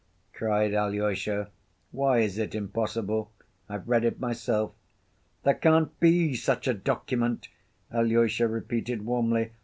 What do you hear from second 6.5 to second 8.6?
a document!" Alyosha